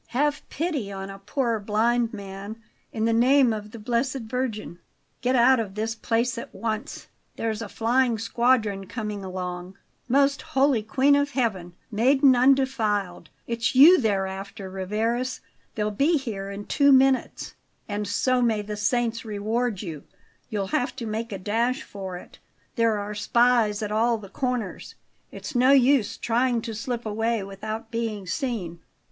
"Have 0.07 0.41
pity 0.49 0.91
on 0.91 1.11
a 1.11 1.19
poor 1.19 1.59
blind 1.59 2.11
man, 2.11 2.59
in 2.91 3.05
the 3.05 3.13
name 3.13 3.53
of 3.53 3.69
the 3.69 3.77
Blessed 3.77 4.21
Virgin 4.21 4.79
Get 5.21 5.35
out 5.35 5.59
of 5.59 5.75
this 5.75 5.93
place 5.93 6.39
at 6.39 6.55
once; 6.55 7.07
there's 7.35 7.61
a 7.61 7.69
flying 7.69 8.17
squadron 8.17 8.87
coming 8.87 9.23
along 9.23 9.77
Most 10.09 10.41
Holy 10.41 10.81
Queen 10.81 11.15
of 11.15 11.29
Heaven, 11.33 11.75
Maiden 11.91 12.35
undefiled 12.35 13.29
It's 13.45 13.75
you 13.75 13.99
they're 14.01 14.25
after, 14.25 14.71
Rivarez; 14.71 15.39
they'll 15.75 15.91
be 15.91 16.17
here 16.17 16.49
in 16.49 16.65
two 16.65 16.91
minutes 16.91 17.53
And 17.87 18.07
so 18.07 18.41
may 18.41 18.63
the 18.63 18.77
saints 18.77 19.23
reward 19.23 19.83
you 19.83 20.05
You'll 20.49 20.69
have 20.69 20.95
to 20.95 21.05
make 21.05 21.31
a 21.31 21.37
dash 21.37 21.83
for 21.83 22.17
it; 22.17 22.39
there 22.75 22.97
are 22.97 23.13
spies 23.13 23.83
at 23.83 23.91
all 23.91 24.17
the 24.17 24.29
corners. 24.29 24.95
It's 25.31 25.53
no 25.53 25.69
use 25.69 26.17
trying 26.17 26.63
to 26.63 26.73
slip 26.73 27.05
away 27.05 27.43
without 27.43 27.91
being 27.91 28.25
seen." 28.25 28.79